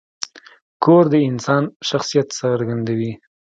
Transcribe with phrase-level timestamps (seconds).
[0.83, 3.11] کور د انسان شخصیت څرګندوي.